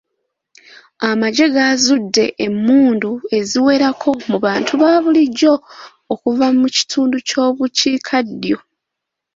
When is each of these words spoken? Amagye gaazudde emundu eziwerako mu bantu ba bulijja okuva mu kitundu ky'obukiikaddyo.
Amagye 1.09 1.45
gaazudde 1.55 2.25
emundu 2.45 3.11
eziwerako 3.37 4.09
mu 4.29 4.37
bantu 4.45 4.71
ba 4.81 4.93
bulijja 5.03 5.53
okuva 6.13 6.47
mu 6.59 6.67
kitundu 6.75 7.15
ky'obukiikaddyo. 7.27 8.57